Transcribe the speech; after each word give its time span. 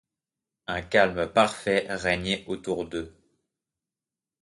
Un 0.65 0.81
calme 0.81 1.27
parfait 1.31 1.85
régnait 1.87 2.43
autour 2.47 2.87
d’eux 2.87 3.15